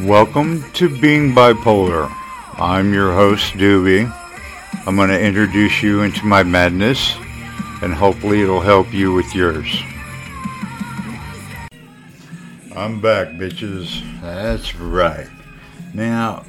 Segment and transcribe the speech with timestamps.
[0.00, 2.14] Welcome to Being Bipolar.
[2.58, 4.04] I'm your host, Doobie.
[4.86, 7.16] I'm going to introduce you into my madness,
[7.80, 9.74] and hopefully it'll help you with yours.
[12.76, 14.02] I'm back, bitches.
[14.20, 15.30] That's right.
[15.94, 16.44] Now,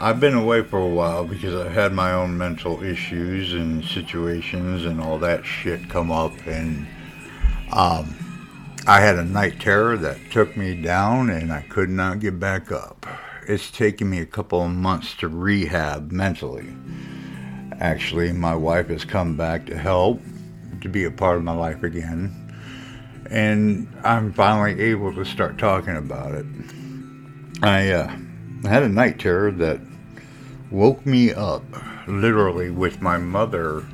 [0.00, 4.86] I've been away for a while because I've had my own mental issues and situations
[4.86, 6.86] and all that shit come up, and
[7.74, 8.16] um,
[8.86, 12.72] I had a night terror that took me down, and I could not get back
[12.72, 13.06] up.
[13.46, 16.66] It's taken me a couple of months to rehab mentally.
[17.80, 20.20] Actually, my wife has come back to help,
[20.80, 22.54] to be a part of my life again,
[23.30, 26.46] and I'm finally able to start talking about it.
[27.62, 28.16] I uh,
[28.64, 29.80] had a night terror that
[30.70, 31.62] woke me up
[32.06, 33.84] literally with my mother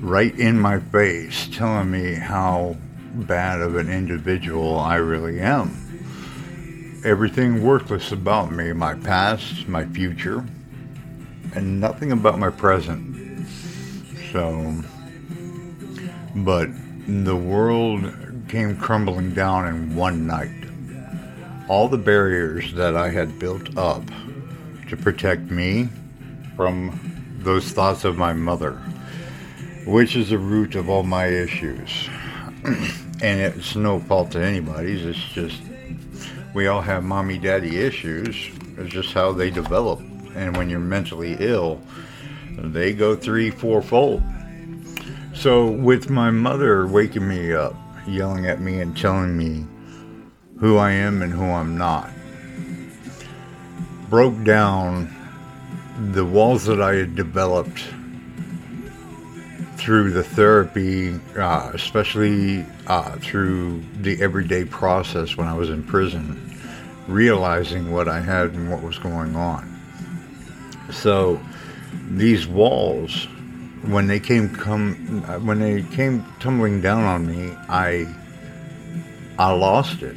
[0.00, 2.76] right in my face telling me how
[3.14, 7.00] bad of an individual I really am.
[7.04, 10.44] Everything worthless about me, my past, my future,
[11.54, 13.46] and nothing about my present.
[14.32, 14.82] So,
[16.36, 16.70] but
[17.06, 18.14] the world
[18.48, 20.50] came crumbling down in one night.
[21.68, 24.02] All the barriers that I had built up
[24.88, 25.88] to protect me
[26.56, 28.74] from those thoughts of my mother,
[29.86, 32.08] which is the root of all my issues.
[33.22, 35.60] and it's no fault to anybody's, it's just
[36.54, 38.50] we all have mommy daddy issues.
[38.76, 40.00] It's just how they develop.
[40.34, 41.80] And when you're mentally ill,
[42.58, 44.22] they go three, four fold.
[45.34, 47.74] So, with my mother waking me up,
[48.06, 49.66] yelling at me and telling me
[50.58, 52.10] who I am and who I'm not,
[54.10, 55.10] broke down
[56.12, 57.82] the walls that I had developed
[59.82, 66.56] through the therapy, uh, especially uh, through the everyday process when I was in prison,
[67.08, 69.68] realizing what I had and what was going on.
[70.92, 71.40] So
[72.10, 73.26] these walls,
[73.82, 74.94] when they came come
[75.44, 78.06] when they came tumbling down on me, I
[79.36, 80.16] I lost it.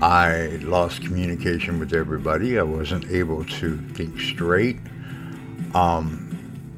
[0.00, 2.58] I lost communication with everybody.
[2.58, 4.78] I wasn't able to think straight.
[5.74, 6.27] Um,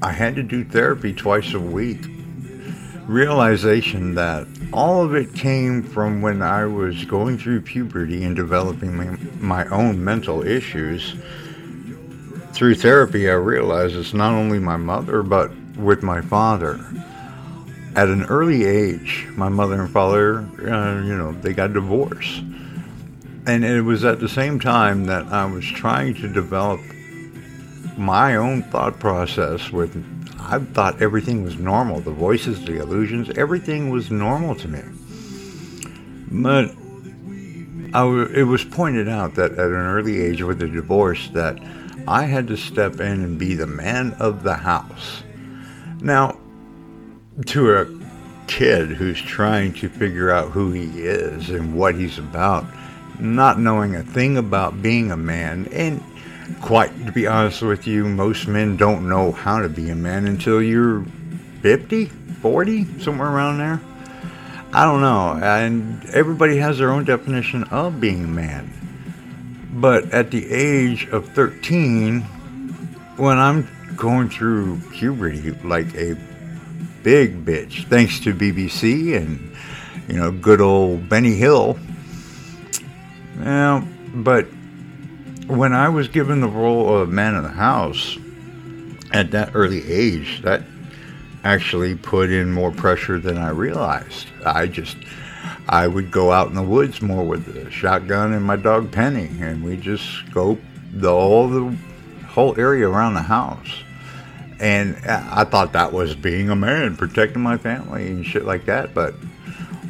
[0.03, 2.01] I had to do therapy twice a week.
[3.07, 8.97] Realization that all of it came from when I was going through puberty and developing
[8.97, 11.15] my, my own mental issues.
[12.53, 16.79] Through therapy, I realized it's not only my mother, but with my father.
[17.97, 22.43] At an early age, my mother and father, uh, you know, they got divorced
[23.47, 26.81] and it was at the same time that I was trying to develop
[27.99, 29.95] my own thought process with
[30.39, 34.83] I thought everything was normal the voices the illusions everything was normal to me
[36.31, 36.75] but
[37.93, 41.59] it was pointed out that at an early age with the divorce that
[42.07, 45.23] I had to step in and be the man of the house
[46.01, 46.39] now
[47.47, 47.87] to a
[48.47, 52.65] kid who's trying to figure out who he is and what he's about
[53.21, 55.69] not knowing a thing about being a man.
[55.73, 56.03] And
[56.61, 60.27] quite to be honest with you, most men don't know how to be a man
[60.27, 61.05] until you're
[61.63, 63.81] 50, 40, somewhere around there.
[64.73, 65.39] I don't know.
[65.43, 69.69] And everybody has their own definition of being a man.
[69.73, 72.21] But at the age of 13,
[73.17, 76.17] when I'm going through puberty like a
[77.03, 79.55] big bitch, thanks to BBC and,
[80.09, 81.79] you know, good old Benny Hill,
[83.39, 83.85] yeah,
[84.15, 84.47] but
[85.51, 88.17] when I was given the role of man of the house
[89.13, 90.63] at that early age, that
[91.43, 94.29] actually put in more pressure than I realized.
[94.45, 94.97] I just,
[95.69, 99.31] I would go out in the woods more with the shotgun and my dog Penny,
[99.41, 100.61] and we just scope
[100.93, 101.77] the whole the
[102.29, 103.83] whole area around the house.
[104.61, 108.93] And I thought that was being a man, protecting my family and shit like that.
[108.93, 109.15] But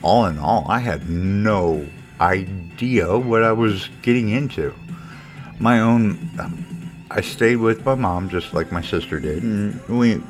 [0.01, 1.87] all in all, I had no
[2.21, 4.73] idea what I was getting into.
[5.61, 6.65] My own, um,
[7.11, 10.23] I stayed with my mom just like my sister did, and we,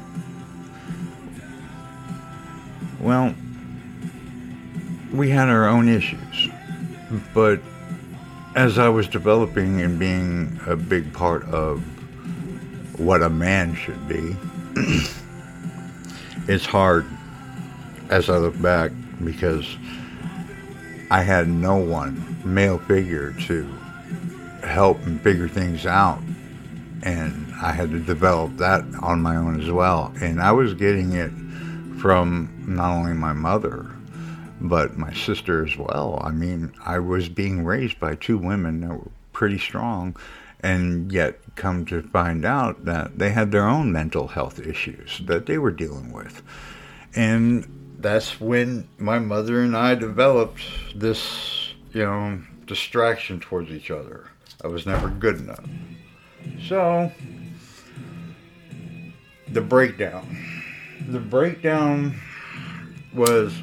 [2.99, 3.33] well,
[5.13, 6.51] we had our own issues.
[7.33, 7.61] But
[8.57, 11.81] as I was developing and being a big part of
[12.99, 14.37] what a man should be,
[16.49, 17.07] it's hard
[18.09, 18.91] as I look back
[19.25, 19.77] because
[21.09, 23.80] I had no one, male figure, to
[24.63, 26.21] help and figure things out.
[27.03, 30.13] And I had to develop that on my own as well.
[30.21, 31.31] And I was getting it
[32.01, 33.91] from not only my mother,
[34.61, 36.21] but my sister as well.
[36.23, 40.17] I mean, I was being raised by two women that were pretty strong,
[40.63, 45.47] and yet come to find out that they had their own mental health issues that
[45.47, 46.43] they were dealing with.
[47.15, 50.63] And that's when my mother and I developed
[50.95, 54.29] this, you know, distraction towards each other.
[54.63, 55.65] I was never good enough.
[56.69, 57.11] So,
[59.49, 60.37] the breakdown.
[61.09, 62.15] The breakdown
[63.15, 63.55] was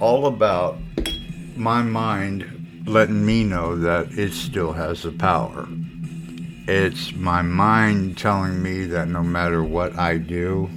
[0.00, 0.78] all about
[1.56, 5.66] my mind letting me know that it still has the power.
[6.68, 10.68] It's my mind telling me that no matter what I do,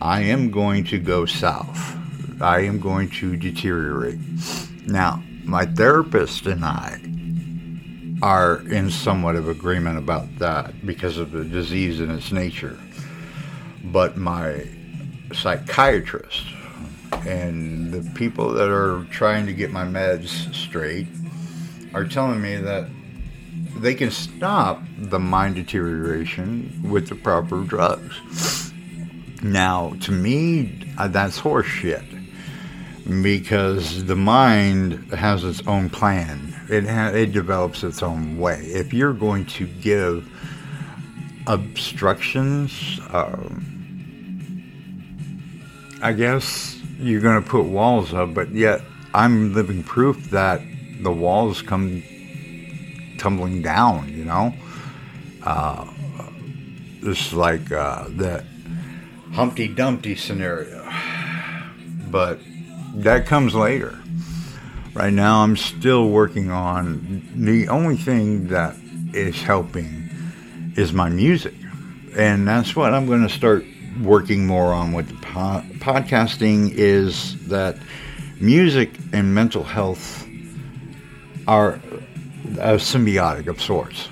[0.00, 1.96] I am going to go south.
[2.40, 4.18] I am going to deteriorate.
[4.86, 7.00] Now, my therapist and I
[8.20, 12.76] are in somewhat of agreement about that because of the disease and its nature.
[13.84, 14.66] But my
[15.32, 16.46] psychiatrist
[17.26, 21.06] and the people that are trying to get my meds straight
[21.94, 22.88] are telling me that
[23.76, 28.72] they can stop the mind deterioration with the proper drugs.
[29.42, 32.15] Now, to me, uh, that's horseshit
[33.22, 36.54] because the mind has its own plan.
[36.68, 38.60] It ha- it develops its own way.
[38.62, 40.28] If you're going to give
[41.46, 43.72] obstructions, um,
[46.02, 48.80] I guess you're going to put walls up, but yet
[49.14, 50.60] I'm living proof that
[51.00, 52.02] the walls come
[53.18, 54.52] tumbling down, you know?
[55.42, 55.86] Uh,
[57.02, 58.44] it's like uh, that
[59.32, 60.82] Humpty Dumpty scenario.
[62.10, 62.40] But
[62.96, 63.98] that comes later.
[64.94, 68.74] Right now, I'm still working on the only thing that
[69.12, 70.08] is helping
[70.76, 71.54] is my music.
[72.16, 73.64] And that's what I'm going to start
[74.02, 77.76] working more on with the po- podcasting is that
[78.40, 80.26] music and mental health
[81.46, 81.74] are
[82.58, 84.08] a symbiotic of sorts.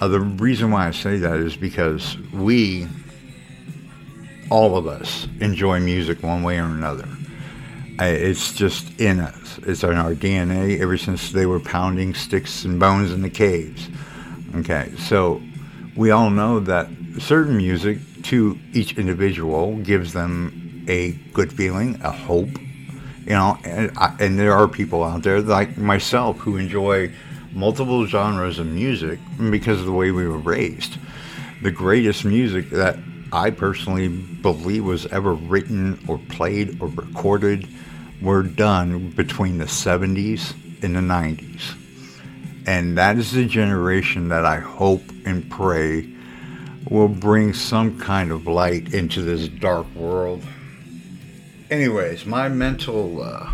[0.00, 2.88] Uh, the reason why I say that is because we,
[4.48, 7.06] all of us, enjoy music one way or another.
[8.00, 9.58] It's just in us.
[9.66, 13.88] It's in our DNA ever since they were pounding sticks and bones in the caves.
[14.56, 15.42] Okay, so
[15.96, 16.88] we all know that
[17.18, 22.48] certain music to each individual gives them a good feeling, a hope,
[23.26, 27.12] you know, and, and there are people out there like myself who enjoy
[27.52, 29.18] multiple genres of music
[29.50, 30.96] because of the way we were raised.
[31.62, 32.98] The greatest music that
[33.32, 37.68] I personally believe was ever written or played or recorded
[38.22, 41.76] were done between the 70s and the 90s.
[42.66, 46.08] And that is the generation that I hope and pray
[46.88, 50.42] will bring some kind of light into this dark world.
[51.70, 53.50] Anyways, my mental uh,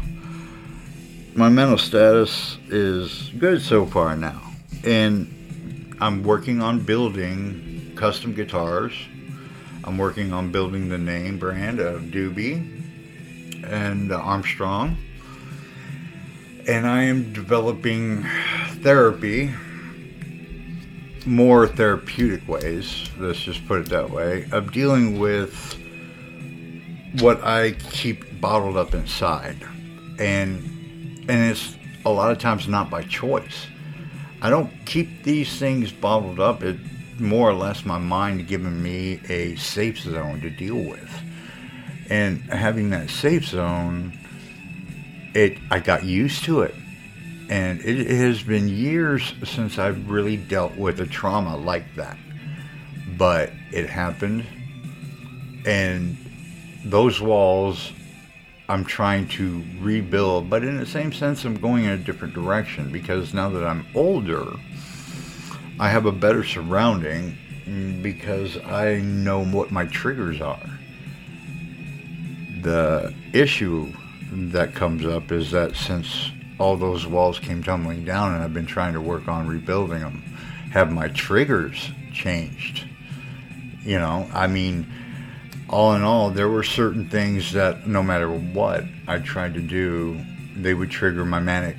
[1.34, 4.40] my mental status is good so far now,
[4.84, 8.94] and I'm working on building custom guitars.
[9.84, 12.75] I'm working on building the name brand of Doobie
[13.66, 14.96] and Armstrong,
[16.66, 18.24] and I am developing
[18.82, 19.52] therapy
[21.26, 25.76] more therapeutic ways, let's just put it that way, of dealing with
[27.20, 29.56] what I keep bottled up inside.
[30.18, 30.72] And
[31.28, 33.66] and it's a lot of times not by choice.
[34.40, 36.62] I don't keep these things bottled up.
[36.62, 36.76] It
[37.18, 41.10] more or less my mind giving me a safe zone to deal with.
[42.10, 44.18] And having that safe zone,
[45.34, 46.74] it I got used to it
[47.48, 52.18] and it has been years since I've really dealt with a trauma like that.
[53.16, 54.44] But it happened,
[55.64, 56.16] and
[56.84, 57.92] those walls
[58.68, 62.90] I'm trying to rebuild, but in the same sense, I'm going in a different direction
[62.90, 64.44] because now that I'm older,
[65.78, 70.75] I have a better surrounding mm, because I know what my triggers are.
[72.66, 73.92] The issue
[74.32, 78.66] that comes up is that since all those walls came tumbling down, and I've been
[78.66, 80.20] trying to work on rebuilding them.
[80.72, 82.84] Have my triggers changed?
[83.84, 84.84] You know, I mean,
[85.70, 90.20] all in all, there were certain things that no matter what I tried to do,
[90.56, 91.76] they would trigger my manic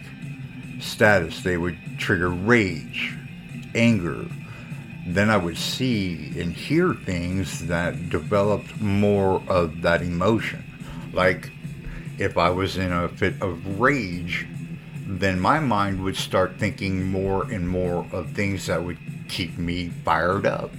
[0.79, 1.43] status.
[1.43, 3.13] They would trigger rage,
[3.75, 4.25] anger.
[5.05, 10.63] Then I would see and hear things that developed more of that emotion.
[11.17, 11.51] Like
[12.19, 14.47] if I was in a fit of rage,
[15.05, 19.89] then my mind would start thinking more and more of things that would keep me
[20.05, 20.71] fired up.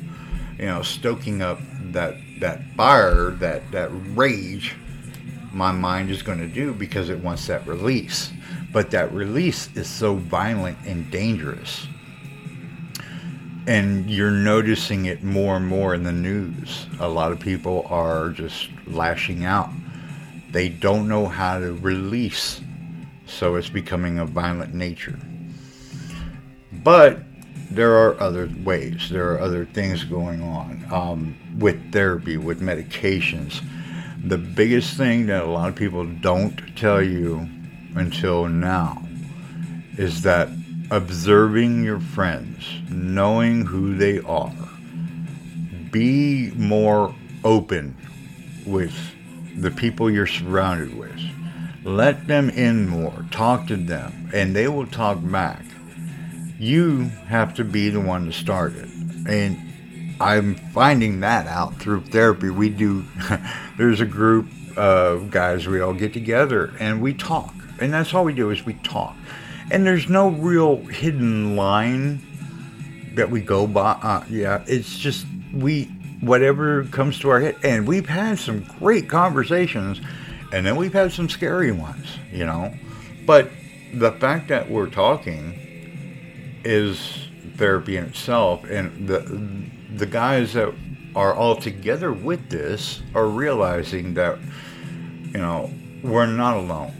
[0.58, 1.58] You know, stoking up
[1.92, 4.76] that that fire, that that rage
[5.52, 8.30] my mind is going to do because it wants that release.
[8.72, 11.86] But that release is so violent and dangerous.
[13.66, 16.86] And you're noticing it more and more in the news.
[17.00, 19.70] A lot of people are just lashing out.
[20.50, 22.60] They don't know how to release,
[23.26, 25.18] so it's becoming a violent nature.
[26.72, 27.18] But
[27.70, 29.10] there are other ways.
[29.10, 33.62] There are other things going on um, with therapy, with medications.
[34.24, 37.48] The biggest thing that a lot of people don't tell you
[37.94, 39.06] until now
[39.96, 40.48] is that
[40.90, 44.52] observing your friends, knowing who they are,
[45.90, 47.14] be more
[47.44, 47.96] open
[48.66, 48.94] with
[49.60, 51.20] the people you're surrounded with.
[51.84, 53.24] Let them in more.
[53.30, 55.64] Talk to them, and they will talk back
[56.58, 58.88] you have to be the one to start it.
[59.28, 59.58] And
[60.20, 62.50] I'm finding that out through therapy.
[62.50, 63.04] We do,
[63.78, 67.54] there's a group of guys, we all get together and we talk.
[67.80, 69.16] And that's all we do is we talk.
[69.70, 72.20] And there's no real hidden line
[73.14, 73.92] that we go by.
[74.02, 77.56] Uh, yeah, it's just we, whatever comes to our head.
[77.62, 80.00] And we've had some great conversations
[80.52, 82.74] and then we've had some scary ones, you know.
[83.26, 83.50] But
[83.92, 85.68] the fact that we're talking,
[86.64, 89.20] is therapy in itself, and the
[89.96, 90.72] the guys that
[91.16, 94.38] are all together with this are realizing that
[95.32, 95.70] you know
[96.02, 96.92] we're not alone,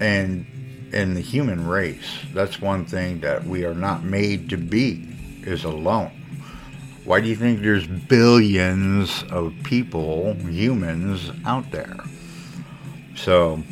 [0.00, 0.46] and
[0.92, 5.08] in the human race, that's one thing that we are not made to be
[5.42, 6.12] is alone.
[7.06, 11.96] Why do you think there's billions of people, humans, out there?
[13.14, 13.62] So,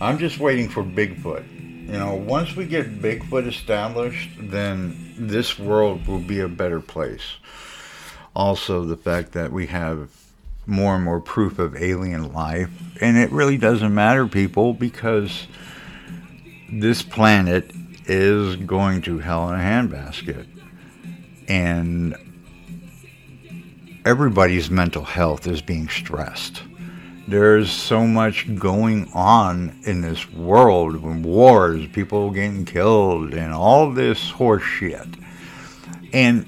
[0.00, 1.46] I'm just waiting for Bigfoot
[1.90, 7.34] you know, once we get Bigfoot established, then this world will be a better place.
[8.36, 10.08] Also, the fact that we have
[10.66, 15.48] more and more proof of alien life, and it really doesn't matter, people, because
[16.70, 17.72] this planet
[18.06, 20.46] is going to hell in a handbasket.
[21.50, 22.16] And
[24.06, 26.62] everybody's mental health is being stressed
[27.30, 34.30] there's so much going on in this world wars, people getting killed, and all this
[34.30, 35.06] horse shit.
[36.12, 36.44] And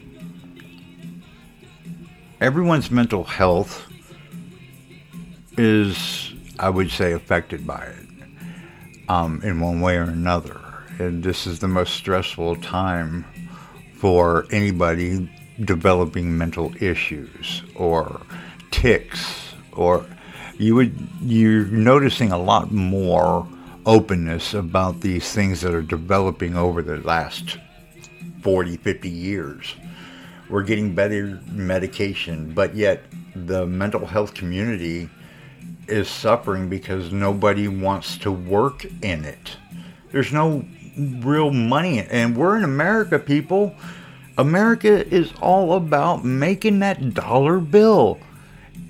[2.40, 3.86] everyone's mental health
[5.56, 8.06] is, I would say, affected by it
[9.08, 10.60] um, in one way or another.
[10.98, 13.24] And this is the most stressful time
[14.02, 15.30] for anybody
[15.60, 18.20] developing mental issues or
[18.72, 20.04] tics or
[20.58, 23.46] you would you're noticing a lot more
[23.86, 27.58] openness about these things that are developing over the last
[28.42, 29.76] 40 50 years.
[30.50, 33.04] We're getting better medication but yet
[33.36, 35.08] the mental health community
[35.86, 39.56] is suffering because nobody wants to work in it.
[40.10, 40.64] There's no
[40.96, 43.74] real money and we're in america people
[44.36, 48.18] america is all about making that dollar bill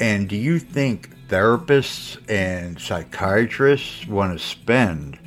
[0.00, 5.18] and do you think therapists and psychiatrists want to spend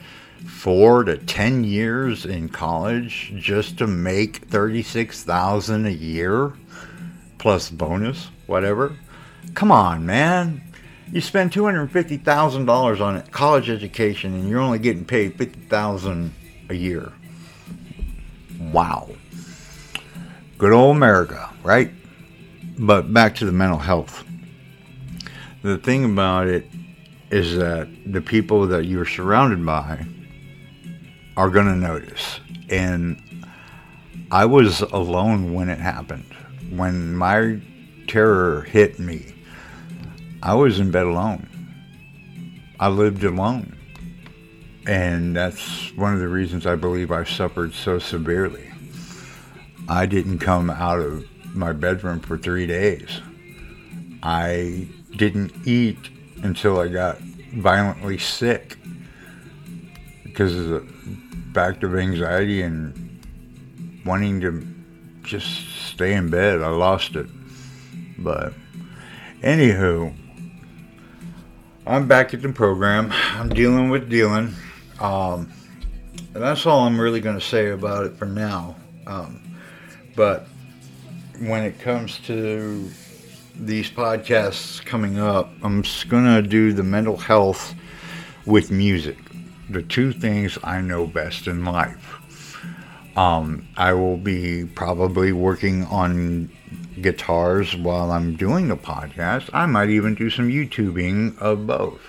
[0.46, 6.54] four to ten years in college just to make thirty-six thousand a year
[7.38, 8.96] plus bonus, whatever.
[9.54, 10.64] Come on, man.
[11.12, 15.06] You spend two hundred fifty thousand dollars on a college education, and you're only getting
[15.06, 16.34] paid fifty thousand
[16.70, 17.12] a year.
[18.72, 19.10] Wow.
[20.58, 21.92] Good old America, right?
[22.78, 24.26] But back to the mental health
[25.66, 26.70] the thing about it
[27.32, 30.06] is that the people that you're surrounded by
[31.36, 32.40] are going to notice.
[32.70, 33.20] And
[34.30, 36.32] I was alone when it happened.
[36.70, 37.60] When my
[38.08, 39.34] terror hit me,
[40.44, 41.50] I was in bed alone.
[42.80, 43.75] I lived alone.
[44.88, 48.72] And that's one of the reasons I believe I suffered so severely.
[49.88, 51.26] I didn't come out of
[51.56, 53.22] my bedroom for three days.
[54.22, 56.10] I didn't eat
[56.44, 57.20] until I got
[57.56, 58.78] violently sick
[60.24, 60.88] because of the
[61.54, 63.22] fact of anxiety and
[64.06, 64.68] wanting to
[65.24, 66.62] just stay in bed.
[66.62, 67.28] I lost it.
[68.18, 68.54] But,
[69.42, 70.16] anywho,
[71.88, 73.12] I'm back at the program.
[73.12, 74.54] I'm dealing with dealing.
[75.00, 75.52] Um,
[76.34, 78.76] that's all I'm really going to say about it for now.
[79.08, 79.42] Um,
[80.16, 80.48] but
[81.40, 82.90] when it comes to
[83.56, 87.74] these podcasts coming up, I'm going to do the mental health
[88.46, 89.18] with music.
[89.70, 92.22] The two things I know best in life.
[93.18, 96.52] Um, I will be probably working on
[97.02, 99.50] guitars while I'm doing the podcast.
[99.54, 102.02] I might even do some YouTubing of both.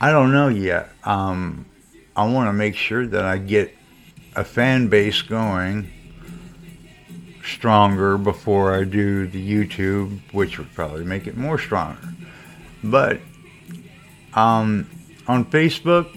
[0.00, 0.88] I don't know yet.
[1.04, 1.66] Um,
[2.14, 3.74] I want to make sure that I get
[4.36, 5.90] a fan base going
[7.44, 12.00] stronger before I do the YouTube, which would probably make it more stronger.
[12.84, 13.20] But
[14.34, 14.88] um,
[15.26, 16.08] on Facebook,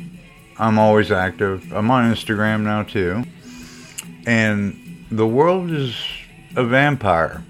[0.58, 1.72] I'm always active.
[1.74, 3.24] I'm on Instagram now too.
[4.26, 5.96] And the world is
[6.56, 7.44] a vampire.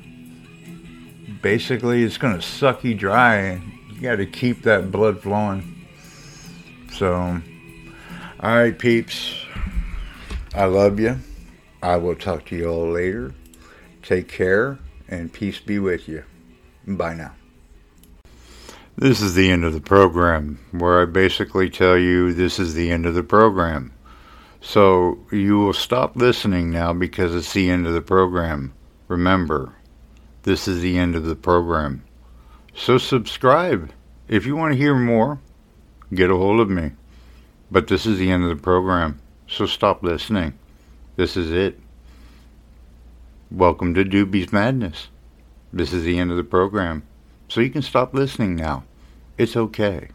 [1.42, 3.62] Basically, it's going to suck you dry.
[3.94, 5.86] You got to keep that blood flowing.
[6.92, 7.40] So,
[8.40, 9.36] all right, peeps.
[10.54, 11.20] I love you.
[11.82, 13.34] I will talk to you all later.
[14.02, 16.24] Take care and peace be with you.
[16.86, 17.34] Bye now.
[18.98, 22.92] This is the end of the program, where I basically tell you this is the
[22.92, 23.92] end of the program.
[24.62, 28.74] So you will stop listening now because it's the end of the program.
[29.08, 29.74] Remember,
[30.44, 32.04] this is the end of the program.
[32.74, 33.92] So subscribe.
[34.28, 35.40] If you want to hear more,
[36.14, 36.92] get a hold of me.
[37.72, 39.20] But this is the end of the program.
[39.48, 40.54] So stop listening.
[41.16, 41.80] This is it.
[43.50, 45.08] Welcome to Doobie's Madness.
[45.74, 47.04] This is the end of the program.
[47.48, 48.84] So you can stop listening now.
[49.38, 50.10] It's okay.